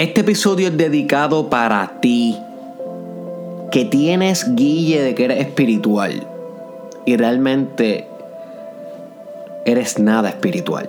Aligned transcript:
Este 0.00 0.22
episodio 0.22 0.68
es 0.68 0.78
dedicado 0.78 1.50
para 1.50 2.00
ti, 2.00 2.34
que 3.70 3.84
tienes 3.84 4.54
guille 4.54 5.02
de 5.02 5.14
que 5.14 5.26
eres 5.26 5.40
espiritual 5.40 6.26
y 7.04 7.18
realmente 7.18 8.06
eres 9.66 9.98
nada 9.98 10.30
espiritual. 10.30 10.88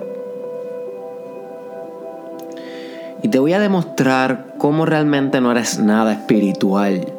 Y 3.22 3.28
te 3.28 3.38
voy 3.38 3.52
a 3.52 3.60
demostrar 3.60 4.54
cómo 4.56 4.86
realmente 4.86 5.42
no 5.42 5.52
eres 5.52 5.78
nada 5.78 6.14
espiritual 6.14 7.12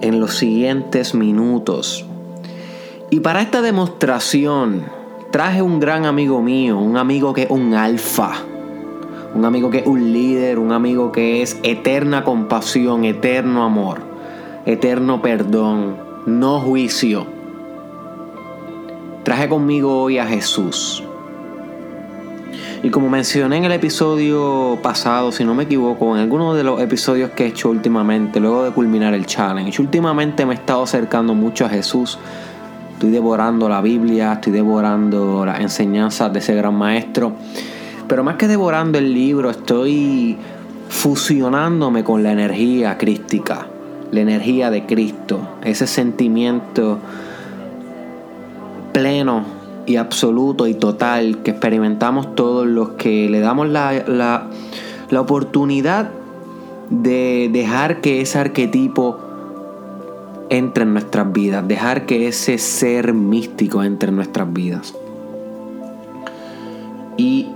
en 0.00 0.20
los 0.20 0.36
siguientes 0.36 1.12
minutos. 1.12 2.06
Y 3.10 3.18
para 3.18 3.42
esta 3.42 3.62
demostración 3.62 4.84
traje 5.32 5.60
un 5.60 5.80
gran 5.80 6.06
amigo 6.06 6.40
mío, 6.40 6.78
un 6.78 6.96
amigo 6.96 7.34
que 7.34 7.42
es 7.42 7.50
un 7.50 7.74
alfa 7.74 8.44
un 9.34 9.44
amigo 9.44 9.70
que 9.70 9.78
es 9.78 9.86
un 9.86 10.12
líder, 10.12 10.58
un 10.58 10.72
amigo 10.72 11.12
que 11.12 11.42
es 11.42 11.58
eterna 11.62 12.24
compasión, 12.24 13.04
eterno 13.04 13.64
amor, 13.64 14.00
eterno 14.64 15.20
perdón, 15.20 15.96
no 16.26 16.60
juicio. 16.60 17.26
Traje 19.24 19.48
conmigo 19.48 20.02
hoy 20.02 20.18
a 20.18 20.26
Jesús. 20.26 21.02
Y 22.82 22.90
como 22.90 23.08
mencioné 23.10 23.56
en 23.56 23.64
el 23.64 23.72
episodio 23.72 24.78
pasado, 24.82 25.32
si 25.32 25.44
no 25.44 25.52
me 25.52 25.64
equivoco, 25.64 26.14
en 26.14 26.22
alguno 26.22 26.54
de 26.54 26.62
los 26.62 26.80
episodios 26.80 27.30
que 27.30 27.44
he 27.44 27.46
hecho 27.48 27.70
últimamente, 27.70 28.38
luego 28.38 28.62
de 28.62 28.70
culminar 28.70 29.14
el 29.14 29.26
challenge, 29.26 29.82
últimamente 29.82 30.46
me 30.46 30.52
he 30.52 30.56
estado 30.56 30.84
acercando 30.84 31.34
mucho 31.34 31.66
a 31.66 31.68
Jesús. 31.68 32.18
Estoy 32.92 33.10
devorando 33.10 33.68
la 33.68 33.80
Biblia, 33.80 34.34
estoy 34.34 34.52
devorando 34.52 35.44
las 35.44 35.60
enseñanzas 35.60 36.32
de 36.32 36.38
ese 36.38 36.54
gran 36.54 36.74
maestro. 36.74 37.32
Pero 38.08 38.24
más 38.24 38.36
que 38.36 38.48
devorando 38.48 38.98
el 38.98 39.12
libro, 39.12 39.50
estoy 39.50 40.36
fusionándome 40.88 42.02
con 42.02 42.22
la 42.22 42.32
energía 42.32 42.96
crística, 42.96 43.66
la 44.10 44.20
energía 44.20 44.70
de 44.70 44.86
Cristo, 44.86 45.40
ese 45.62 45.86
sentimiento 45.86 46.98
pleno 48.92 49.44
y 49.84 49.96
absoluto 49.96 50.66
y 50.66 50.74
total 50.74 51.42
que 51.42 51.50
experimentamos 51.50 52.34
todos 52.34 52.66
los 52.66 52.90
que 52.90 53.28
le 53.28 53.40
damos 53.40 53.68
la, 53.68 54.48
la 55.10 55.20
oportunidad 55.20 56.10
de 56.88 57.50
dejar 57.52 58.00
que 58.00 58.22
ese 58.22 58.38
arquetipo 58.38 59.18
entre 60.50 60.84
en 60.84 60.94
nuestras 60.94 61.30
vidas, 61.30 61.68
dejar 61.68 62.06
que 62.06 62.28
ese 62.28 62.56
ser 62.56 63.12
místico 63.12 63.82
entre 63.84 64.08
en 64.08 64.16
nuestras 64.16 64.50
vidas. 64.50 64.94
Y 67.18 67.48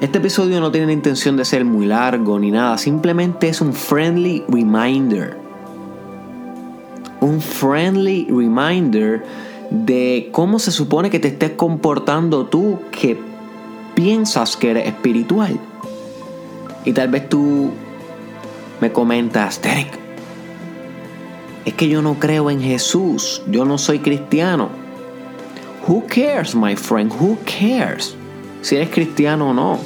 este 0.00 0.18
episodio 0.18 0.60
no 0.60 0.70
tiene 0.70 0.88
la 0.88 0.92
intención 0.92 1.38
de 1.38 1.44
ser 1.46 1.64
muy 1.64 1.86
largo 1.86 2.38
ni 2.38 2.50
nada, 2.50 2.76
simplemente 2.76 3.48
es 3.48 3.62
un 3.62 3.72
friendly 3.72 4.44
reminder. 4.48 5.38
Un 7.20 7.40
friendly 7.40 8.26
reminder 8.28 9.24
de 9.70 10.28
cómo 10.32 10.58
se 10.58 10.70
supone 10.70 11.08
que 11.08 11.18
te 11.18 11.28
estés 11.28 11.52
comportando 11.52 12.44
tú 12.44 12.78
que 12.90 13.18
piensas 13.94 14.56
que 14.56 14.72
eres 14.72 14.86
espiritual. 14.86 15.58
Y 16.84 16.92
tal 16.92 17.08
vez 17.08 17.28
tú 17.30 17.70
me 18.82 18.92
comentas, 18.92 19.62
Derek, 19.62 19.98
es 21.64 21.72
que 21.72 21.88
yo 21.88 22.02
no 22.02 22.14
creo 22.20 22.50
en 22.50 22.60
Jesús, 22.60 23.42
yo 23.50 23.64
no 23.64 23.78
soy 23.78 24.00
cristiano. 24.00 24.68
Who 25.88 26.04
cares, 26.06 26.54
my 26.54 26.76
friend? 26.76 27.10
Who 27.18 27.38
cares? 27.46 28.14
Si 28.66 28.74
eres 28.74 28.90
cristiano 28.90 29.50
o 29.50 29.54
no. 29.54 29.78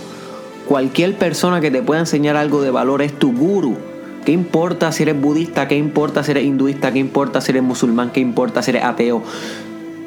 Cualquier 0.67 1.15
persona 1.19 1.61
que 1.61 1.71
te 1.71 1.83
pueda 1.83 2.01
enseñar 2.01 2.37
algo 2.37 2.63
de 2.63 2.71
valor 2.71 3.03
es 3.03 3.13
tu 3.13 3.31
guru. 3.37 3.77
¿Qué 4.25 4.33
importa 4.33 4.91
si 4.91 5.03
eres 5.03 5.21
budista? 5.21 5.69
¿Qué 5.69 5.77
importa 5.77 6.25
si 6.25 6.31
eres 6.31 6.45
hinduista? 6.45 6.91
¿Qué 6.91 6.99
importa 6.99 7.43
si 7.43 7.51
eres 7.51 7.63
musulmán? 7.63 8.11
¿Qué 8.11 8.21
importa 8.21 8.63
si 8.63 8.71
eres 8.71 8.85
ateo? 8.85 9.23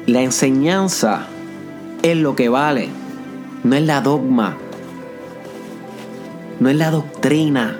La 0.06 0.22
enseñanza 0.22 1.28
es 2.02 2.16
lo 2.16 2.34
que 2.34 2.48
vale. 2.48 2.88
No 3.62 3.76
es 3.76 3.82
la 3.82 4.00
dogma. 4.00 4.56
No 6.58 6.68
es 6.68 6.74
la 6.74 6.90
doctrina. 6.90 7.78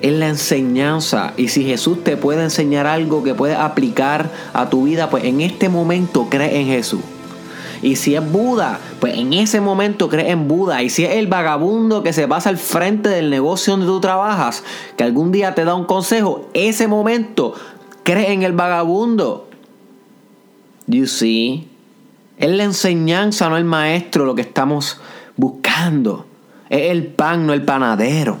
Es 0.00 0.14
la 0.14 0.28
enseñanza. 0.28 1.34
Y 1.36 1.48
si 1.48 1.64
Jesús 1.64 2.02
te 2.02 2.16
puede 2.16 2.44
enseñar 2.44 2.86
algo 2.86 3.22
que 3.22 3.34
puedes 3.34 3.58
aplicar 3.58 4.30
a 4.54 4.70
tu 4.70 4.84
vida, 4.84 5.10
pues 5.10 5.24
en 5.24 5.42
este 5.42 5.68
momento 5.68 6.28
cree 6.30 6.60
en 6.60 6.68
Jesús. 6.68 7.00
Y 7.84 7.96
si 7.96 8.14
es 8.14 8.32
Buda, 8.32 8.80
pues 8.98 9.14
en 9.14 9.34
ese 9.34 9.60
momento 9.60 10.08
crees 10.08 10.30
en 10.30 10.48
Buda. 10.48 10.82
Y 10.82 10.88
si 10.88 11.04
es 11.04 11.16
el 11.16 11.26
vagabundo 11.26 12.02
que 12.02 12.14
se 12.14 12.26
pasa 12.26 12.48
al 12.48 12.56
frente 12.56 13.10
del 13.10 13.28
negocio 13.28 13.74
donde 13.74 13.86
tú 13.86 14.00
trabajas, 14.00 14.64
que 14.96 15.04
algún 15.04 15.32
día 15.32 15.54
te 15.54 15.66
da 15.66 15.74
un 15.74 15.84
consejo, 15.84 16.48
ese 16.54 16.88
momento 16.88 17.52
crees 18.02 18.30
en 18.30 18.42
el 18.42 18.54
vagabundo. 18.54 19.50
You 20.86 21.06
see? 21.06 21.68
Es 22.38 22.50
la 22.50 22.64
enseñanza, 22.64 23.50
no 23.50 23.58
el 23.58 23.64
maestro, 23.64 24.24
lo 24.24 24.34
que 24.34 24.40
estamos 24.40 24.98
buscando. 25.36 26.24
Es 26.70 26.90
el 26.90 27.08
pan, 27.08 27.46
no 27.46 27.52
el 27.52 27.66
panadero. 27.66 28.38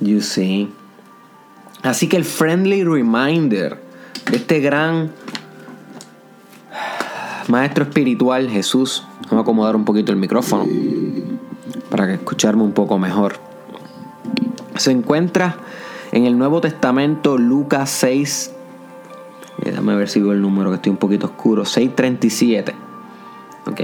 You 0.00 0.22
see? 0.22 0.72
Así 1.82 2.08
que 2.08 2.16
el 2.16 2.24
friendly 2.24 2.84
reminder 2.84 3.82
de 4.30 4.38
este 4.38 4.60
gran 4.60 5.12
maestro 7.48 7.84
espiritual 7.84 8.48
Jesús, 8.48 9.04
vamos 9.24 9.38
a 9.38 9.40
acomodar 9.40 9.74
un 9.74 9.84
poquito 9.84 10.12
el 10.12 10.18
micrófono 10.18 10.66
para 11.90 12.12
escucharme 12.12 12.62
un 12.62 12.72
poco 12.72 12.98
mejor. 12.98 13.36
Se 14.76 14.90
encuentra 14.90 15.56
en 16.12 16.26
el 16.26 16.38
Nuevo 16.38 16.60
Testamento 16.60 17.38
Lucas 17.38 17.90
6, 17.90 18.52
eh, 19.58 19.70
déjame 19.70 19.96
ver 19.96 20.08
si 20.08 20.20
veo 20.20 20.32
el 20.32 20.42
número 20.42 20.70
que 20.70 20.76
estoy 20.76 20.90
un 20.90 20.98
poquito 20.98 21.26
oscuro, 21.26 21.64
637. 21.64 22.74
Ok. 23.66 23.80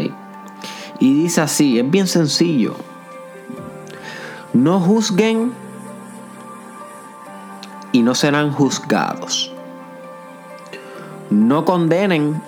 Y 1.00 1.14
dice 1.14 1.41
así, 1.41 1.78
es 1.78 1.91
bien 1.91 2.06
sencillo. 2.06 2.76
No 4.52 4.78
juzguen 4.78 5.52
y 7.92 8.02
no 8.02 8.14
serán 8.14 8.52
juzgados. 8.52 9.52
No 11.31 11.64
condenen 11.64 12.41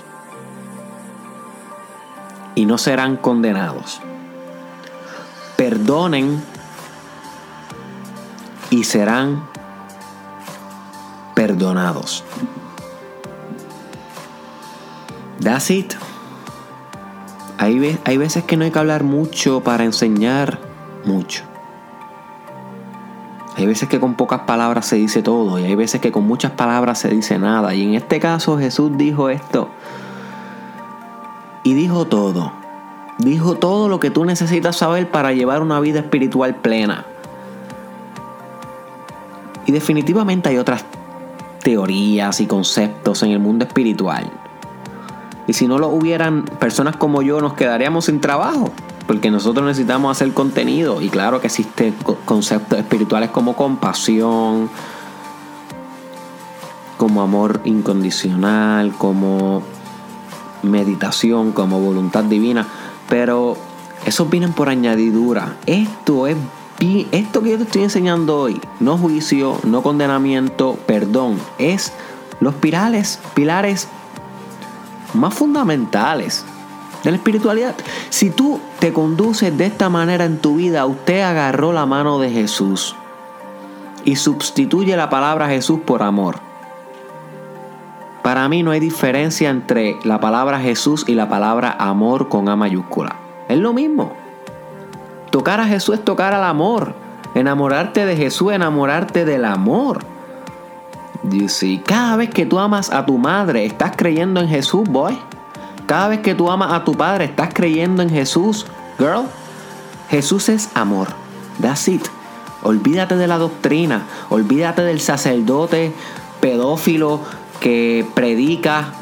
y 2.56 2.64
no 2.64 2.78
serán 2.78 3.16
condenados. 3.16 4.00
Perdonen 5.56 6.42
y 8.70 8.82
serán 8.82 9.44
perdonados. 11.34 12.24
That's 15.40 15.70
it. 15.70 15.92
Hay, 17.58 17.98
hay 18.04 18.16
veces 18.16 18.42
que 18.44 18.56
no 18.56 18.64
hay 18.64 18.70
que 18.70 18.78
hablar 18.78 19.04
mucho 19.04 19.60
para 19.60 19.84
enseñar 19.84 20.58
mucho. 21.04 21.44
Hay 23.56 23.66
veces 23.66 23.88
que 23.88 24.00
con 24.00 24.14
pocas 24.14 24.40
palabras 24.40 24.86
se 24.86 24.96
dice 24.96 25.22
todo 25.22 25.58
y 25.58 25.64
hay 25.64 25.74
veces 25.74 26.00
que 26.00 26.10
con 26.10 26.26
muchas 26.26 26.52
palabras 26.52 26.98
se 26.98 27.08
dice 27.08 27.38
nada. 27.38 27.74
Y 27.74 27.82
en 27.82 27.94
este 27.94 28.18
caso 28.18 28.58
Jesús 28.58 28.92
dijo 28.96 29.28
esto 29.28 29.68
y 31.66 31.74
dijo 31.74 32.04
todo. 32.04 32.52
Dijo 33.18 33.56
todo 33.56 33.88
lo 33.88 33.98
que 33.98 34.12
tú 34.12 34.24
necesitas 34.24 34.76
saber 34.76 35.10
para 35.10 35.32
llevar 35.32 35.62
una 35.62 35.80
vida 35.80 35.98
espiritual 35.98 36.54
plena. 36.54 37.04
Y 39.66 39.72
definitivamente 39.72 40.48
hay 40.48 40.58
otras 40.58 40.84
teorías 41.64 42.40
y 42.40 42.46
conceptos 42.46 43.24
en 43.24 43.32
el 43.32 43.40
mundo 43.40 43.64
espiritual. 43.64 44.30
Y 45.48 45.54
si 45.54 45.66
no 45.66 45.80
lo 45.80 45.88
hubieran, 45.88 46.44
personas 46.44 46.94
como 46.94 47.20
yo 47.22 47.40
nos 47.40 47.54
quedaríamos 47.54 48.04
sin 48.04 48.20
trabajo. 48.20 48.70
Porque 49.08 49.32
nosotros 49.32 49.66
necesitamos 49.66 50.16
hacer 50.16 50.32
contenido. 50.34 51.02
Y 51.02 51.08
claro 51.08 51.40
que 51.40 51.48
existen 51.48 51.96
conceptos 52.24 52.78
espirituales 52.78 53.30
como 53.30 53.56
compasión, 53.56 54.70
como 56.96 57.22
amor 57.22 57.60
incondicional, 57.64 58.92
como 58.92 59.64
meditación, 60.62 61.52
como 61.52 61.80
voluntad 61.80 62.24
divina, 62.24 62.66
pero 63.08 63.56
esos 64.04 64.28
vienen 64.30 64.52
por 64.52 64.68
añadidura. 64.68 65.56
Esto 65.66 66.26
es 66.26 66.36
esto 67.10 67.42
que 67.42 67.50
yo 67.50 67.56
te 67.56 67.64
estoy 67.64 67.82
enseñando 67.84 68.38
hoy, 68.38 68.60
no 68.80 68.98
juicio, 68.98 69.58
no 69.64 69.82
condenamiento, 69.82 70.78
perdón, 70.86 71.38
es 71.58 71.92
los 72.40 72.54
pilares, 72.54 73.18
pilares 73.34 73.88
más 75.14 75.32
fundamentales 75.32 76.44
de 77.02 77.10
la 77.10 77.16
espiritualidad. 77.16 77.74
Si 78.10 78.30
tú 78.30 78.60
te 78.78 78.92
conduces 78.92 79.56
de 79.56 79.66
esta 79.66 79.88
manera 79.88 80.26
en 80.26 80.38
tu 80.38 80.56
vida, 80.56 80.84
usted 80.84 81.22
agarró 81.22 81.72
la 81.72 81.86
mano 81.86 82.18
de 82.18 82.30
Jesús 82.30 82.94
y 84.04 84.16
sustituye 84.16 84.96
la 84.96 85.08
palabra 85.08 85.48
Jesús 85.48 85.80
por 85.84 86.02
amor. 86.02 86.45
Para 88.36 88.50
mí 88.50 88.62
no 88.62 88.70
hay 88.70 88.80
diferencia 88.80 89.48
entre 89.48 89.96
la 90.04 90.20
palabra 90.20 90.60
Jesús 90.60 91.06
y 91.08 91.14
la 91.14 91.26
palabra 91.26 91.74
amor 91.78 92.28
con 92.28 92.50
A 92.50 92.54
mayúscula. 92.54 93.16
Es 93.48 93.56
lo 93.56 93.72
mismo. 93.72 94.12
Tocar 95.30 95.58
a 95.58 95.64
Jesús 95.64 95.94
es 95.94 96.04
tocar 96.04 96.34
al 96.34 96.44
amor. 96.44 96.92
Enamorarte 97.34 98.04
de 98.04 98.14
Jesús, 98.14 98.52
enamorarte 98.52 99.24
del 99.24 99.46
amor. 99.46 100.00
See, 101.48 101.78
cada 101.78 102.16
vez 102.16 102.28
que 102.28 102.44
tú 102.44 102.58
amas 102.58 102.90
a 102.90 103.06
tu 103.06 103.16
madre, 103.16 103.64
estás 103.64 103.92
creyendo 103.96 104.38
en 104.42 104.48
Jesús, 104.48 104.86
boy. 104.86 105.18
Cada 105.86 106.08
vez 106.08 106.20
que 106.20 106.34
tú 106.34 106.50
amas 106.50 106.74
a 106.74 106.84
tu 106.84 106.92
padre, 106.92 107.24
estás 107.24 107.54
creyendo 107.54 108.02
en 108.02 108.10
Jesús, 108.10 108.66
girl. 108.98 109.24
Jesús 110.10 110.50
es 110.50 110.68
amor. 110.74 111.08
That's 111.62 111.88
it. 111.88 112.06
Olvídate 112.62 113.16
de 113.16 113.28
la 113.28 113.38
doctrina. 113.38 114.02
Olvídate 114.28 114.82
del 114.82 115.00
sacerdote 115.00 115.94
pedófilo 116.46 117.22
que 117.60 118.06
predica 118.14 118.92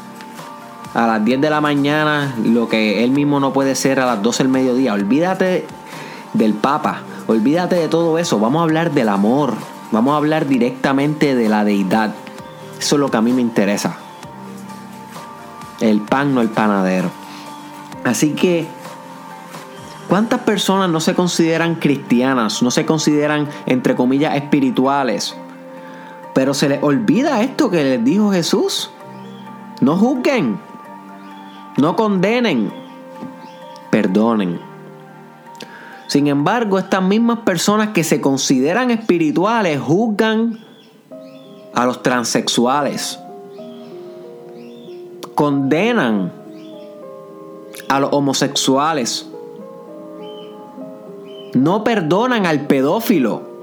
a 0.93 1.07
las 1.07 1.25
10 1.25 1.41
de 1.41 1.49
la 1.49 1.59
mañana 1.59 2.33
lo 2.43 2.69
que 2.69 3.03
él 3.03 3.11
mismo 3.11 3.39
no 3.39 3.51
puede 3.51 3.75
ser 3.75 3.99
a 3.99 4.05
las 4.05 4.21
12 4.23 4.43
del 4.43 4.51
mediodía. 4.51 4.93
Olvídate 4.93 5.67
del 6.33 6.53
Papa. 6.53 7.01
Olvídate 7.27 7.75
de 7.75 7.87
todo 7.87 8.17
eso. 8.17 8.39
Vamos 8.39 8.61
a 8.61 8.63
hablar 8.63 8.91
del 8.91 9.09
amor. 9.09 9.53
Vamos 9.91 10.13
a 10.13 10.17
hablar 10.17 10.47
directamente 10.47 11.35
de 11.35 11.49
la 11.49 11.65
deidad. 11.65 12.15
Eso 12.79 12.95
es 12.95 12.99
lo 12.99 13.09
que 13.09 13.17
a 13.17 13.21
mí 13.21 13.33
me 13.33 13.41
interesa. 13.41 13.97
El 15.81 16.01
pan, 16.01 16.33
no 16.33 16.41
el 16.41 16.49
panadero. 16.49 17.09
Así 18.05 18.33
que, 18.33 18.65
¿cuántas 20.07 20.41
personas 20.41 20.89
no 20.89 20.99
se 20.99 21.13
consideran 21.13 21.75
cristianas? 21.75 22.61
No 22.61 22.71
se 22.71 22.85
consideran, 22.85 23.49
entre 23.65 23.95
comillas, 23.95 24.35
espirituales. 24.35 25.35
Pero 26.35 26.53
se 26.53 26.67
les 26.67 26.83
olvida 26.83 27.41
esto 27.41 27.71
que 27.71 27.81
les 27.81 28.03
dijo 28.03 28.29
Jesús. 28.29 28.91
No 29.79 29.95
juzguen. 29.95 30.59
No 31.77 31.95
condenen, 31.95 32.73
perdonen. 33.89 34.59
Sin 36.07 36.27
embargo, 36.27 36.77
estas 36.77 37.01
mismas 37.01 37.39
personas 37.39 37.89
que 37.89 38.03
se 38.03 38.19
consideran 38.19 38.91
espirituales 38.91 39.79
juzgan 39.79 40.59
a 41.73 41.85
los 41.85 42.03
transexuales. 42.03 43.17
Condenan 45.35 46.33
a 47.87 47.99
los 48.01 48.09
homosexuales. 48.11 49.29
No 51.53 51.85
perdonan 51.85 52.45
al 52.45 52.67
pedófilo. 52.67 53.54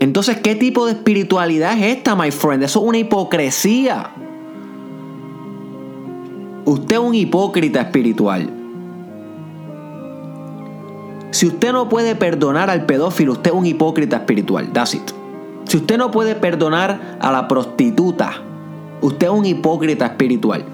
Entonces, 0.00 0.38
¿qué 0.38 0.54
tipo 0.54 0.86
de 0.86 0.92
espiritualidad 0.92 1.76
es 1.78 1.96
esta, 1.96 2.14
my 2.14 2.30
friend? 2.30 2.62
Eso 2.62 2.80
es 2.80 2.86
una 2.86 2.98
hipocresía. 2.98 4.10
Usted 6.64 6.94
es 6.94 7.00
un 7.00 7.14
hipócrita 7.14 7.80
espiritual. 7.80 8.50
Si 11.30 11.46
usted 11.46 11.72
no 11.72 11.88
puede 11.88 12.14
perdonar 12.14 12.70
al 12.70 12.86
pedófilo, 12.86 13.32
usted 13.32 13.50
es 13.50 13.56
un 13.56 13.66
hipócrita 13.66 14.16
espiritual. 14.16 14.72
That's 14.72 14.94
it. 14.94 15.10
Si 15.64 15.76
usted 15.76 15.98
no 15.98 16.10
puede 16.10 16.34
perdonar 16.34 17.18
a 17.20 17.32
la 17.32 17.48
prostituta, 17.48 18.32
usted 19.00 19.26
es 19.26 19.32
un 19.32 19.44
hipócrita 19.44 20.06
espiritual. 20.06 20.64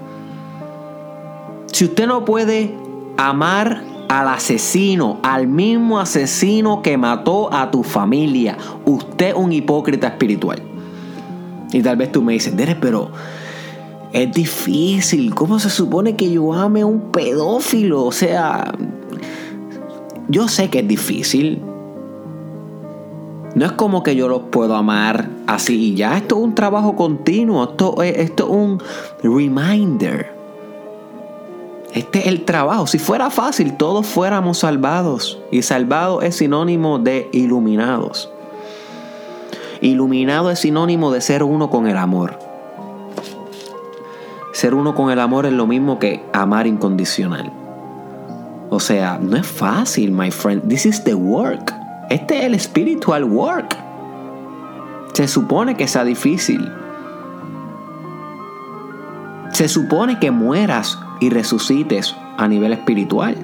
Si 1.71 1.85
usted 1.85 2.07
no 2.07 2.23
puede 2.23 2.73
amar 3.17 3.81
al 4.15 4.29
asesino, 4.29 5.19
al 5.23 5.45
mismo 5.45 5.99
asesino 5.99 6.81
que 6.81 6.97
mató 6.97 7.53
a 7.53 7.69
tu 7.69 7.83
familia, 7.83 8.57
usted 8.85 9.29
es 9.29 9.35
un 9.35 9.51
hipócrita 9.51 10.07
espiritual. 10.07 10.61
Y 11.73 11.81
tal 11.81 11.97
vez 11.97 12.13
tú 12.13 12.21
me 12.21 12.31
dices, 12.31 12.55
Dere, 12.55 12.75
pero 12.75 13.11
es 14.13 14.31
difícil. 14.31 15.35
¿Cómo 15.35 15.59
se 15.59 15.69
supone 15.69 16.15
que 16.15 16.31
yo 16.31 16.53
ame 16.53 16.81
a 16.81 16.85
un 16.85 17.11
pedófilo? 17.11 18.05
O 18.05 18.13
sea, 18.13 18.73
yo 20.29 20.47
sé 20.47 20.69
que 20.69 20.79
es 20.79 20.87
difícil. 20.87 21.61
No 23.53 23.65
es 23.65 23.73
como 23.73 24.01
que 24.01 24.15
yo 24.15 24.29
los 24.29 24.43
puedo 24.43 24.75
amar 24.75 25.29
así 25.45 25.91
y 25.91 25.95
ya. 25.95 26.15
Esto 26.15 26.37
es 26.37 26.43
un 26.43 26.55
trabajo 26.55 26.95
continuo. 26.95 27.65
Esto, 27.65 28.01
esto 28.01 28.43
es 28.45 28.49
un 28.49 28.81
reminder. 29.21 30.34
Este 31.95 32.19
es 32.19 32.27
el 32.27 32.43
trabajo. 32.43 32.87
Si 32.87 32.99
fuera 32.99 33.29
fácil, 33.29 33.77
todos 33.77 34.05
fuéramos 34.05 34.59
salvados. 34.59 35.39
Y 35.49 35.61
salvado 35.61 36.21
es 36.21 36.35
sinónimo 36.35 36.99
de 36.99 37.29
iluminados. 37.31 38.29
Iluminado 39.79 40.51
es 40.51 40.59
sinónimo 40.59 41.09
de 41.11 41.21
ser 41.21 41.41
uno 41.41 41.69
con 41.69 41.87
el 41.87 41.95
amor. 41.95 42.37
Ser 44.51 44.73
uno 44.73 44.93
con 44.93 45.09
el 45.09 45.21
amor 45.21 45.45
es 45.45 45.53
lo 45.53 45.67
mismo 45.67 45.97
que 45.97 46.21
amar 46.33 46.67
incondicional. 46.67 47.51
O 48.69 48.81
sea, 48.81 49.17
no 49.17 49.37
es 49.37 49.47
fácil, 49.47 50.11
my 50.11 50.31
friend. 50.31 50.67
This 50.67 50.85
is 50.85 51.01
the 51.01 51.15
work. 51.15 51.73
Este 52.09 52.39
es 52.39 52.43
el 52.43 52.59
spiritual 52.59 53.23
work. 53.23 53.73
Se 55.13 55.29
supone 55.29 55.77
que 55.77 55.87
sea 55.87 56.03
difícil. 56.03 56.69
Se 59.55 59.69
supone 59.69 60.19
que 60.19 60.31
mueras 60.31 60.99
y 61.21 61.29
resucites 61.29 62.13
a 62.35 62.45
nivel 62.45 62.73
espiritual. 62.73 63.37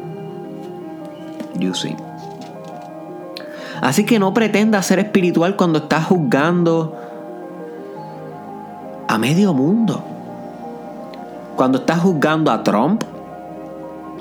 You 1.58 1.74
see. 1.74 1.96
Así 3.80 4.06
que 4.06 4.20
no 4.20 4.34
pretendas 4.34 4.88
ser 4.88 5.00
espiritual 5.00 5.56
cuando 5.56 5.80
estás 5.80 6.08
juzgando 6.08 6.98
a 9.08 9.18
medio 9.18 9.54
mundo. 9.54 10.04
Cuando 11.56 11.78
estás 11.78 12.02
juzgando 12.02 12.52
a 12.52 12.62
Trump, 12.62 13.04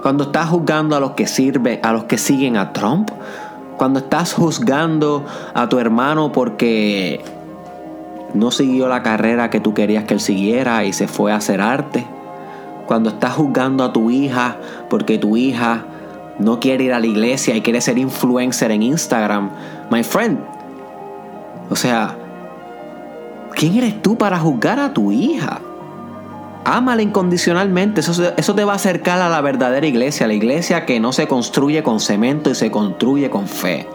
cuando 0.01 0.23
estás 0.23 0.49
juzgando 0.49 0.95
a 0.95 1.01
los 1.01 1.11
que 1.15 1.27
sirven, 1.27 1.81
a 1.83 1.91
los 1.91 2.05
que 2.05 2.19
siguen 2.19 2.57
a 2.57 2.73
Trump, 2.73 3.11
cuando 3.77 3.99
estás 3.99 4.33
juzgando 4.35 5.25
a 5.55 5.69
tu 5.69 5.81
hermano 5.81 6.31
porque 6.31 7.21
no 8.35 8.51
siguió 8.51 8.89
la 8.89 9.03
carrera 9.03 9.51
que 9.51 9.61
tú 9.61 9.75
querías 9.75 10.05
que 10.05 10.15
él 10.15 10.21
siguiera 10.21 10.85
y 10.85 10.93
se 10.93 11.09
fue 11.09 11.33
a 11.33 11.37
hacer 11.37 11.61
arte, 11.61 12.07
cuando 12.87 13.11
estás 13.11 13.35
juzgando 13.35 13.85
a 13.85 13.93
tu 13.93 14.11
hija 14.11 14.57
porque 14.89 15.19
tu 15.19 15.37
hija 15.37 15.85
no 16.39 16.59
quiere 16.59 16.85
ir 16.85 16.93
a 16.93 17.01
la 17.01 17.07
iglesia 17.07 17.55
y 17.55 17.61
quiere 17.61 17.81
ser 17.81 17.99
influencer 17.99 18.71
en 18.71 18.83
Instagram, 18.83 19.51
my 19.91 20.03
friend, 20.03 20.39
o 21.71 21.77
sea, 21.77 22.17
¿quién 23.55 23.77
eres 23.77 24.03
tú 24.03 24.17
para 24.17 24.39
juzgar 24.39 24.81
a 24.81 24.93
tu 24.93 25.13
hija? 25.13 25.61
Ámala 26.65 27.03
incondicionalmente. 27.03 28.01
Eso, 28.01 28.33
eso 28.37 28.55
te 28.55 28.65
va 28.65 28.73
a 28.73 28.77
acercar 28.77 29.21
a 29.21 29.29
la 29.29 29.41
verdadera 29.41 29.87
iglesia. 29.87 30.27
La 30.27 30.35
iglesia 30.35 30.85
que 30.85 31.01
no 31.01 31.13
se 31.13 31.27
construye 31.27 31.83
con 31.83 32.01
cemento 32.01 32.51
y 32.51 32.55
se 32.55 32.71
construye 32.71 33.31
con 33.31 33.47
fe. 33.47 33.87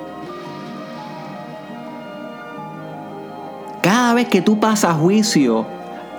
Vez 4.16 4.28
que 4.28 4.42
tú 4.42 4.60
pasas 4.60 4.98
juicio 4.98 5.66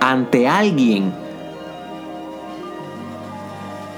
ante 0.00 0.46
alguien, 0.46 1.12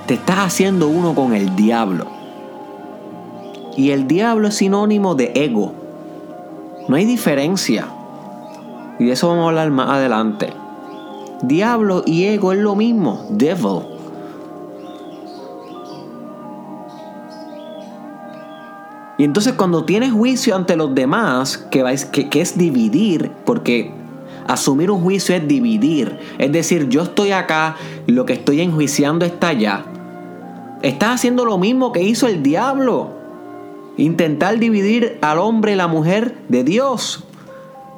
te 0.06 0.14
estás 0.14 0.38
haciendo 0.38 0.88
uno 0.88 1.14
con 1.14 1.34
el 1.34 1.54
diablo. 1.54 2.06
Y 3.76 3.90
el 3.90 4.08
diablo 4.08 4.48
es 4.48 4.56
sinónimo 4.56 5.14
de 5.14 5.32
ego. 5.34 5.72
No 6.88 6.96
hay 6.96 7.04
diferencia. 7.04 7.86
Y 8.98 9.04
de 9.04 9.12
eso 9.12 9.28
vamos 9.28 9.44
a 9.44 9.48
hablar 9.48 9.70
más 9.70 9.90
adelante. 9.90 10.52
Diablo 11.42 12.02
y 12.06 12.24
ego 12.24 12.52
es 12.52 12.58
lo 12.58 12.74
mismo, 12.74 13.26
devil. 13.28 13.97
Y 19.18 19.24
entonces 19.24 19.54
cuando 19.54 19.84
tienes 19.84 20.12
juicio 20.12 20.54
ante 20.54 20.76
los 20.76 20.94
demás, 20.94 21.58
que, 21.70 21.82
es 22.32 22.56
dividir, 22.56 23.30
porque 23.44 23.90
asumir 24.46 24.90
un 24.90 25.02
juicio 25.02 25.34
es 25.34 25.46
dividir, 25.46 26.16
es 26.38 26.52
decir, 26.52 26.88
yo 26.88 27.02
estoy 27.02 27.32
acá, 27.32 27.76
lo 28.06 28.24
que 28.24 28.34
estoy 28.34 28.60
enjuiciando 28.60 29.26
está 29.26 29.48
allá. 29.48 29.84
Estás 30.82 31.16
haciendo 31.16 31.44
lo 31.44 31.58
mismo 31.58 31.92
que 31.92 32.02
hizo 32.02 32.28
el 32.28 32.42
diablo. 32.42 33.10
Intentar 33.96 34.60
dividir 34.60 35.18
al 35.20 35.38
hombre 35.38 35.72
y 35.72 35.76
la 35.76 35.88
mujer 35.88 36.38
de 36.48 36.62
Dios. 36.62 37.24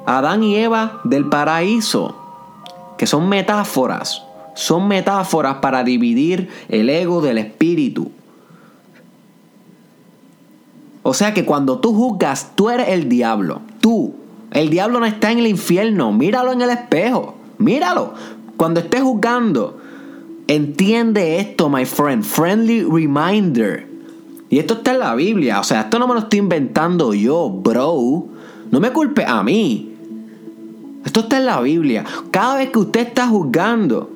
Adán 0.07 0.41
y 0.43 0.55
Eva 0.55 0.99
del 1.03 1.29
paraíso 1.29 2.17
que 3.01 3.07
son 3.07 3.27
metáforas, 3.27 4.21
son 4.53 4.87
metáforas 4.87 5.55
para 5.55 5.83
dividir 5.83 6.49
el 6.69 6.87
ego 6.87 7.19
del 7.19 7.39
espíritu. 7.39 8.11
O 11.03 11.13
sea 11.13 11.33
que 11.33 11.45
cuando 11.45 11.79
tú 11.79 11.93
juzgas, 11.93 12.51
tú 12.55 12.69
eres 12.69 12.89
el 12.89 13.09
diablo. 13.09 13.61
Tú. 13.79 14.13
El 14.51 14.69
diablo 14.69 14.99
no 14.99 15.05
está 15.05 15.31
en 15.31 15.39
el 15.39 15.47
infierno. 15.47 16.11
Míralo 16.11 16.51
en 16.51 16.61
el 16.61 16.69
espejo. 16.69 17.35
Míralo. 17.57 18.13
Cuando 18.57 18.79
estés 18.79 19.01
juzgando, 19.01 19.79
entiende 20.47 21.39
esto, 21.39 21.69
my 21.69 21.85
friend. 21.85 22.23
Friendly 22.23 22.83
reminder. 22.83 23.87
Y 24.49 24.59
esto 24.59 24.75
está 24.75 24.91
en 24.91 24.99
la 24.99 25.15
Biblia. 25.15 25.59
O 25.59 25.63
sea, 25.63 25.81
esto 25.81 25.97
no 25.97 26.07
me 26.07 26.13
lo 26.13 26.19
estoy 26.19 26.39
inventando 26.39 27.13
yo, 27.13 27.49
bro. 27.49 28.27
No 28.69 28.79
me 28.79 28.91
culpe 28.91 29.25
a 29.25 29.41
mí. 29.41 29.91
Esto 31.05 31.21
está 31.21 31.37
en 31.37 31.45
la 31.45 31.61
Biblia. 31.61 32.05
Cada 32.29 32.57
vez 32.57 32.69
que 32.69 32.79
usted 32.79 33.07
está 33.07 33.27
juzgando, 33.27 34.11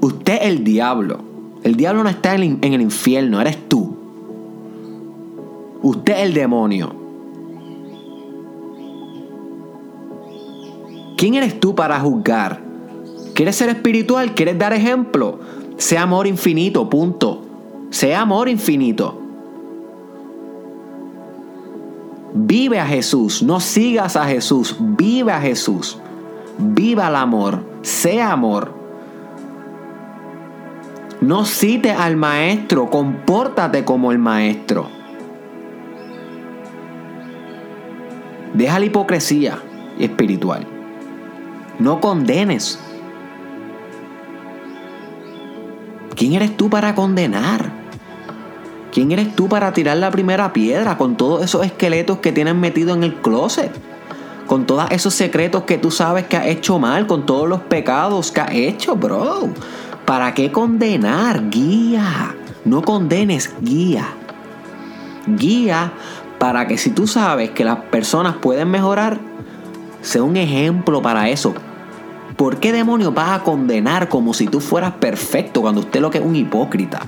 usted 0.00 0.34
es 0.34 0.48
el 0.48 0.64
diablo. 0.64 1.31
El 1.62 1.76
diablo 1.76 2.02
no 2.02 2.08
está 2.08 2.34
en 2.34 2.62
el 2.62 2.80
infierno, 2.80 3.40
eres 3.40 3.68
tú. 3.68 3.96
Usted 5.82 6.12
es 6.14 6.20
el 6.20 6.34
demonio. 6.34 6.94
¿Quién 11.16 11.34
eres 11.34 11.60
tú 11.60 11.74
para 11.74 12.00
juzgar? 12.00 12.60
¿Quieres 13.34 13.56
ser 13.56 13.68
espiritual? 13.68 14.34
¿Quieres 14.34 14.58
dar 14.58 14.72
ejemplo? 14.72 15.38
Sea 15.76 16.02
amor 16.02 16.26
infinito, 16.26 16.88
punto. 16.88 17.42
Sea 17.90 18.22
amor 18.22 18.48
infinito. 18.48 19.18
Vive 22.34 22.80
a 22.80 22.86
Jesús, 22.86 23.42
no 23.42 23.60
sigas 23.60 24.16
a 24.16 24.24
Jesús, 24.24 24.76
vive 24.80 25.32
a 25.32 25.40
Jesús. 25.40 25.98
Viva 26.58 27.08
el 27.08 27.16
amor, 27.16 27.60
sea 27.82 28.32
amor. 28.32 28.81
No 31.22 31.44
cites 31.44 31.96
al 31.96 32.16
maestro, 32.16 32.90
compórtate 32.90 33.84
como 33.84 34.10
el 34.10 34.18
maestro. 34.18 34.88
Deja 38.52 38.80
la 38.80 38.86
hipocresía 38.86 39.62
espiritual. 40.00 40.66
No 41.78 42.00
condenes. 42.00 42.76
¿Quién 46.16 46.32
eres 46.32 46.56
tú 46.56 46.68
para 46.68 46.96
condenar? 46.96 47.70
¿Quién 48.90 49.12
eres 49.12 49.36
tú 49.36 49.48
para 49.48 49.72
tirar 49.72 49.98
la 49.98 50.10
primera 50.10 50.52
piedra 50.52 50.98
con 50.98 51.16
todos 51.16 51.44
esos 51.44 51.64
esqueletos 51.64 52.18
que 52.18 52.32
tienes 52.32 52.56
metido 52.56 52.94
en 52.94 53.04
el 53.04 53.14
closet? 53.14 53.70
Con 54.48 54.66
todos 54.66 54.90
esos 54.90 55.14
secretos 55.14 55.62
que 55.62 55.78
tú 55.78 55.92
sabes 55.92 56.26
que 56.26 56.36
has 56.36 56.46
hecho 56.46 56.80
mal, 56.80 57.06
con 57.06 57.26
todos 57.26 57.48
los 57.48 57.60
pecados 57.60 58.32
que 58.32 58.40
has 58.40 58.50
hecho, 58.52 58.96
bro. 58.96 59.50
¿Para 60.12 60.34
qué 60.34 60.52
condenar? 60.52 61.48
Guía. 61.48 62.36
No 62.66 62.82
condenes, 62.82 63.50
guía. 63.62 64.08
Guía 65.26 65.90
para 66.38 66.66
que 66.68 66.76
si 66.76 66.90
tú 66.90 67.06
sabes 67.06 67.48
que 67.52 67.64
las 67.64 67.78
personas 67.78 68.36
pueden 68.36 68.70
mejorar, 68.70 69.18
sea 70.02 70.22
un 70.22 70.36
ejemplo 70.36 71.00
para 71.00 71.30
eso. 71.30 71.54
¿Por 72.36 72.58
qué 72.58 72.72
demonios 72.72 73.14
vas 73.14 73.40
a 73.40 73.42
condenar 73.42 74.10
como 74.10 74.34
si 74.34 74.48
tú 74.48 74.60
fueras 74.60 74.92
perfecto 74.92 75.62
cuando 75.62 75.80
usted 75.80 76.02
lo 76.02 76.10
que 76.10 76.18
es 76.18 76.24
un 76.24 76.36
hipócrita? 76.36 77.00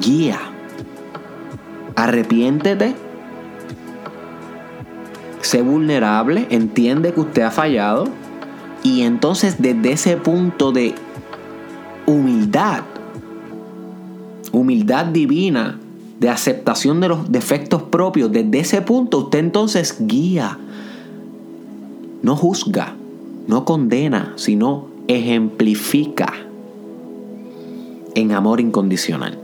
Guía. 0.00 0.40
Arrepiéntete. 1.94 2.96
Sé 5.42 5.62
vulnerable. 5.62 6.48
Entiende 6.50 7.14
que 7.14 7.20
usted 7.20 7.42
ha 7.42 7.52
fallado 7.52 8.08
y 8.88 9.02
entonces 9.02 9.56
desde 9.60 9.92
ese 9.92 10.16
punto 10.16 10.72
de 10.72 10.94
humildad, 12.06 12.84
humildad 14.50 15.06
divina, 15.06 15.78
de 16.18 16.30
aceptación 16.30 17.00
de 17.00 17.08
los 17.08 17.30
defectos 17.30 17.82
propios, 17.82 18.32
desde 18.32 18.60
ese 18.60 18.80
punto 18.80 19.18
usted 19.18 19.40
entonces 19.40 19.96
guía, 20.00 20.58
no 22.22 22.34
juzga, 22.34 22.94
no 23.46 23.66
condena, 23.66 24.32
sino 24.36 24.86
ejemplifica 25.06 26.32
en 28.14 28.32
amor 28.32 28.58
incondicional. 28.58 29.38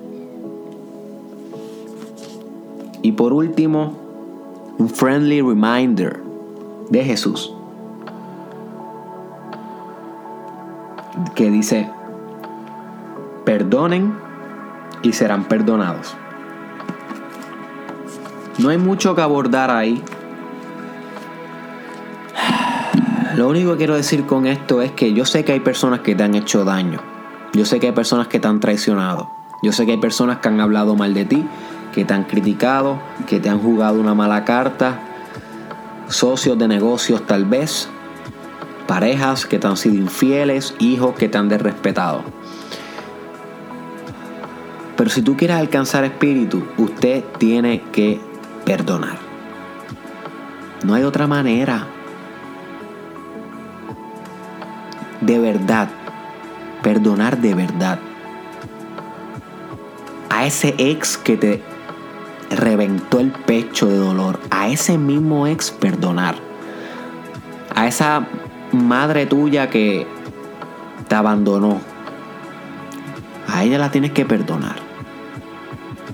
Y 3.03 3.13
por 3.13 3.35
último, 3.35 3.93
un 4.79 4.89
friendly 4.89 5.43
reminder 5.43 6.19
de 6.89 7.05
Jesús. 7.05 7.54
Que 11.35 11.51
dice, 11.51 11.91
perdonen 13.45 14.15
y 15.03 15.13
serán 15.13 15.45
perdonados. 15.45 16.17
No 18.59 18.69
hay 18.69 18.79
mucho 18.79 19.15
que 19.15 19.23
abordar 19.23 19.71
ahí. 19.71 20.03
Lo 23.37 23.49
único 23.49 23.73
que 23.73 23.79
quiero 23.79 23.97
decir 23.97 24.27
con 24.27 24.47
esto 24.47 24.81
es 24.81 24.93
que 24.93 25.13
yo 25.13 25.25
sé 25.25 25.45
que 25.45 25.53
hay 25.53 25.61
personas 25.61 26.01
que 26.01 26.15
te 26.15 26.23
han 26.23 26.35
hecho 26.35 26.65
daño. 26.65 27.01
Yo 27.53 27.65
sé 27.65 27.81
que 27.81 27.89
hay 27.89 27.93
personas 27.93 28.29
que 28.29 28.39
te 28.39 28.47
han 28.47 28.61
traicionado. 28.61 29.29
Yo 29.63 29.73
sé 29.73 29.87
que 29.87 29.93
hay 29.93 29.99
personas 29.99 30.39
que 30.39 30.49
han 30.49 30.61
hablado 30.61 30.95
mal 30.95 31.15
de 31.15 31.25
ti, 31.25 31.45
que 31.93 32.05
te 32.05 32.15
han 32.15 32.25
criticado, 32.25 32.99
que 33.27 33.41
te 33.41 33.49
han 33.49 33.61
jugado 33.61 34.01
una 34.01 34.15
mala 34.15 34.45
carta, 34.45 35.01
socios 36.09 36.59
de 36.59 36.69
negocios 36.69 37.27
tal 37.27 37.45
vez, 37.45 37.89
parejas 38.87 39.47
que 39.47 39.59
te 39.59 39.67
han 39.67 39.77
sido 39.77 39.97
infieles, 39.97 40.75
hijos 40.79 41.15
que 41.17 41.29
te 41.29 41.39
han 41.39 41.49
desrespetado. 41.49 42.25
Pero 44.97 45.11
si 45.11 45.23
tú 45.23 45.37
quieres 45.37 45.57
alcanzar 45.57 46.05
espíritu, 46.05 46.65
usted 46.79 47.25
tiene 47.39 47.83
que 47.93 48.21
perdonar. 48.65 49.19
No 50.85 50.95
hay 50.95 51.03
otra 51.03 51.27
manera. 51.27 51.87
De 55.21 55.39
verdad. 55.39 55.89
Perdonar 56.83 57.39
de 57.39 57.55
verdad. 57.55 57.99
A 60.31 60.47
ese 60.47 60.75
ex 60.79 61.17
que 61.17 61.37
te 61.37 61.63
reventó 62.51 63.19
el 63.19 63.33
pecho 63.33 63.87
de 63.87 63.97
dolor. 63.97 64.39
A 64.51 64.69
ese 64.69 64.99
mismo 64.99 65.47
ex 65.47 65.71
perdonar. 65.71 66.37
A 67.75 67.87
esa 67.87 68.27
madre 68.75 69.27
tuya 69.27 69.71
que 69.71 70.07
te 71.09 71.15
abandonó, 71.15 71.81
a 73.49 73.65
ella 73.65 73.79
la 73.79 73.91
tienes 73.91 74.13
que 74.13 74.25
perdonar. 74.25 74.77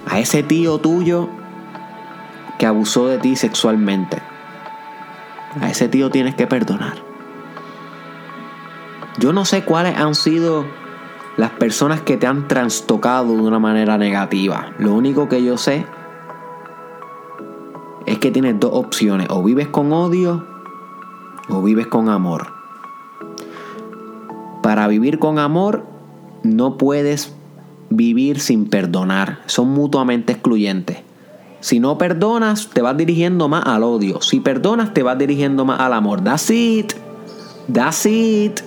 A 0.09 0.19
ese 0.19 0.43
tío 0.43 0.79
tuyo 0.79 1.29
que 2.59 2.67
abusó 2.67 3.07
de 3.07 3.19
ti 3.19 3.37
sexualmente, 3.37 4.19
a 5.61 5.71
ese 5.71 5.89
tío 5.89 6.11
tienes 6.11 6.35
que 6.35 6.47
perdonar. 6.47 6.95
Yo 9.19 9.33
no 9.33 9.45
sé 9.45 9.65
cuáles 9.65 9.97
han 9.97 10.15
sido 10.15 10.65
las 11.37 11.51
personas 11.51 12.01
que 12.01 12.17
te 12.17 12.27
han 12.27 12.49
trastocado 12.49 13.35
de 13.35 13.43
una 13.43 13.59
manera 13.59 13.99
negativa. 13.99 14.73
Lo 14.79 14.95
único 14.95 15.29
que 15.29 15.43
yo 15.43 15.57
sé 15.57 15.87
es 18.07 18.19
que 18.19 18.31
tienes 18.31 18.59
dos 18.59 18.71
opciones. 18.75 19.29
O 19.31 19.43
vives 19.43 19.69
con 19.69 19.93
odio 19.93 20.45
o 21.51 21.63
vives 21.63 21.87
con 21.87 22.09
amor. 22.09 22.49
Para 24.63 24.89
vivir 24.89 25.19
con 25.19 25.39
amor 25.39 25.85
no 26.43 26.77
puedes 26.79 27.35
vivir 27.89 28.41
sin 28.41 28.69
perdonar. 28.69 29.41
Son 29.47 29.69
mutuamente 29.69 30.33
excluyentes. 30.33 30.99
Si 31.61 31.79
no 31.79 31.99
perdonas, 31.99 32.69
te 32.73 32.81
vas 32.81 32.97
dirigiendo 32.97 33.49
más 33.49 33.67
al 33.67 33.83
odio. 33.83 34.23
Si 34.23 34.41
perdonas, 34.41 34.95
te 34.95 35.03
vas 35.03 35.19
dirigiendo 35.19 35.65
más 35.65 35.81
al 35.81 35.93
amor. 35.93 36.25
That's 36.25 36.51
it. 36.51 36.93
That's 37.71 38.07
it. 38.07 38.61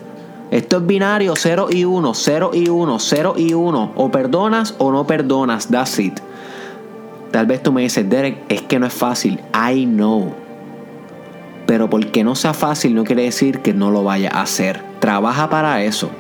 Esto 0.51 0.77
es 0.77 0.85
binario 0.85 1.33
0 1.35 1.69
y 1.71 1.83
1, 1.83 2.13
0 2.13 2.51
y 2.53 2.69
1, 2.69 2.99
0 2.99 3.33
y 3.37 3.53
1. 3.53 3.91
O 3.95 4.11
perdonas 4.11 4.75
o 4.77 4.91
no 4.91 5.07
perdonas. 5.07 5.67
That's 5.67 5.97
it. 5.97 6.19
Tal 7.31 7.47
vez 7.47 7.63
tú 7.63 7.71
me 7.71 7.81
dices, 7.81 8.07
Derek, 8.07 8.43
es 8.49 8.61
que 8.61 8.77
no 8.77 8.85
es 8.85 8.93
fácil. 8.93 9.39
I 9.55 9.85
know. 9.85 10.42
Pero 11.73 11.89
porque 11.89 12.23
no 12.23 12.35
sea 12.35 12.53
fácil 12.53 12.93
no 12.93 13.03
quiere 13.03 13.23
decir 13.23 13.61
que 13.61 13.73
no 13.73 13.89
lo 13.89 14.03
vaya 14.03 14.29
a 14.31 14.43
hacer. 14.43 14.83
Trabaja 14.99 15.49
para 15.49 15.83
eso. 15.83 16.11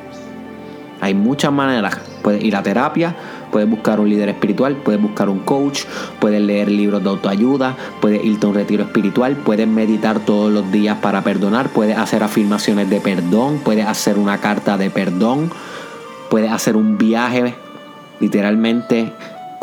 Hay 0.99 1.13
muchas 1.13 1.53
maneras. 1.53 1.99
Puedes 2.23 2.43
ir 2.43 2.55
a 2.55 2.63
terapia, 2.63 3.15
puedes 3.51 3.69
buscar 3.69 3.99
un 3.99 4.09
líder 4.09 4.29
espiritual, 4.29 4.77
puedes 4.77 4.99
buscar 4.99 5.29
un 5.29 5.37
coach, 5.37 5.83
puedes 6.19 6.41
leer 6.41 6.71
libros 6.71 7.03
de 7.03 7.09
autoayuda, 7.11 7.77
puedes 8.01 8.25
irte 8.25 8.47
a 8.47 8.49
un 8.49 8.55
retiro 8.55 8.83
espiritual, 8.83 9.35
puedes 9.35 9.67
meditar 9.67 10.21
todos 10.21 10.51
los 10.51 10.71
días 10.71 10.97
para 11.03 11.21
perdonar, 11.21 11.69
puedes 11.69 11.99
hacer 11.99 12.23
afirmaciones 12.23 12.89
de 12.89 12.99
perdón, 12.99 13.61
puedes 13.63 13.85
hacer 13.85 14.17
una 14.17 14.39
carta 14.39 14.79
de 14.79 14.89
perdón, 14.89 15.51
puedes 16.31 16.51
hacer 16.51 16.75
un 16.75 16.97
viaje 16.97 17.53
literalmente 18.19 19.13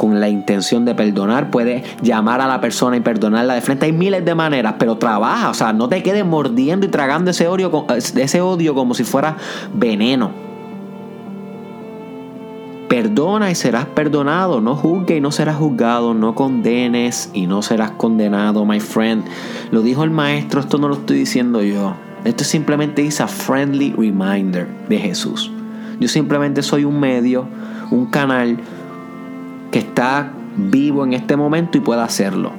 con 0.01 0.19
la 0.19 0.31
intención 0.31 0.87
de 0.87 0.95
perdonar, 0.95 1.51
puedes 1.51 1.85
llamar 2.01 2.41
a 2.41 2.47
la 2.47 2.59
persona 2.59 2.97
y 2.97 3.01
perdonarla 3.01 3.53
de 3.53 3.61
frente. 3.61 3.85
Hay 3.85 3.93
miles 3.93 4.25
de 4.25 4.35
maneras, 4.35 4.77
pero 4.79 4.97
trabaja, 4.97 5.51
o 5.51 5.53
sea, 5.53 5.75
no 5.75 5.91
te 5.91 6.03
quedes 6.03 6.25
mordiendo 6.25 6.87
y 6.87 6.89
tragando 6.89 7.33
ese 7.33 7.49
odio, 7.49 7.85
ese 7.95 8.41
odio 8.41 8.75
como 8.75 8.95
si 8.95 9.05
fuera 9.05 9.37
veneno. 9.75 10.31
Perdona 12.89 13.51
y 13.51 13.55
serás 13.55 13.85
perdonado, 13.85 14.63
no 14.63 14.75
juzgue 14.75 15.19
y 15.19 15.21
no 15.21 15.33
serás 15.33 15.57
juzgado, 15.57 16.15
no 16.15 16.35
condenes 16.35 17.29
y 17.35 17.47
no 17.47 17.61
serás 17.61 17.91
condenado, 17.91 18.65
my 18.65 18.81
friend. 18.81 19.27
Lo 19.71 19.83
dijo 19.83 20.03
el 20.03 20.11
maestro, 20.11 20.61
esto 20.61 20.79
no 20.79 20.89
lo 20.89 20.95
estoy 20.95 21.19
diciendo 21.19 21.63
yo. 21.63 21.95
Esto 22.25 22.43
simplemente 22.45 23.05
es 23.05 23.21
a 23.21 23.29
friendly 23.29 23.93
reminder 23.93 24.67
de 24.89 24.99
Jesús. 24.99 25.53
Yo 26.01 26.09
simplemente 26.09 26.63
soy 26.63 26.87
un 26.87 26.99
medio, 26.99 27.47
un 27.91 28.07
canal 28.07 28.57
que 29.71 29.79
está 29.79 30.33
vivo 30.57 31.05
en 31.05 31.13
este 31.13 31.37
momento 31.37 31.79
y 31.79 31.81
pueda 31.81 32.05
hacerlo. 32.05 32.53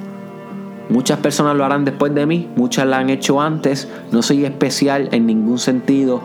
Muchas 0.88 1.20
personas 1.20 1.56
lo 1.56 1.64
harán 1.64 1.84
después 1.84 2.14
de 2.14 2.26
mí, 2.26 2.48
muchas 2.56 2.86
la 2.86 2.98
han 2.98 3.08
hecho 3.08 3.40
antes, 3.40 3.88
no 4.10 4.22
soy 4.22 4.44
especial 4.44 5.08
en 5.12 5.26
ningún 5.26 5.58
sentido. 5.58 6.22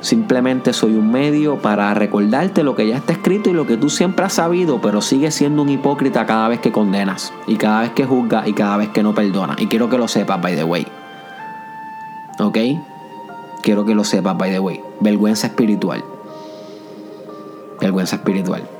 Simplemente 0.00 0.72
soy 0.72 0.94
un 0.94 1.10
medio 1.10 1.56
para 1.56 1.92
recordarte 1.94 2.62
lo 2.62 2.76
que 2.76 2.86
ya 2.86 2.96
está 2.96 3.14
escrito 3.14 3.48
y 3.48 3.54
lo 3.54 3.66
que 3.66 3.76
tú 3.76 3.88
siempre 3.88 4.26
has 4.26 4.34
sabido, 4.34 4.80
pero 4.80 5.00
sigues 5.00 5.34
siendo 5.34 5.62
un 5.62 5.70
hipócrita 5.70 6.26
cada 6.26 6.48
vez 6.48 6.60
que 6.60 6.70
condenas 6.70 7.32
y 7.46 7.56
cada 7.56 7.80
vez 7.80 7.90
que 7.92 8.04
juzgas 8.04 8.46
y 8.46 8.52
cada 8.52 8.76
vez 8.76 8.90
que 8.90 9.02
no 9.02 9.14
perdonas. 9.14 9.60
Y 9.60 9.68
quiero 9.68 9.88
que 9.88 9.98
lo 9.98 10.06
sepas, 10.06 10.40
by 10.40 10.54
the 10.54 10.64
way. 10.64 10.86
¿Ok? 12.38 12.58
Quiero 13.62 13.84
que 13.84 13.94
lo 13.94 14.04
sepas, 14.04 14.36
by 14.36 14.50
the 14.50 14.60
way. 14.60 14.80
Vergüenza 15.00 15.46
espiritual. 15.46 16.04
Vergüenza 17.80 18.16
espiritual. 18.16 18.75